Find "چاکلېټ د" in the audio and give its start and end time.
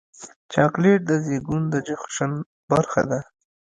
0.53-1.11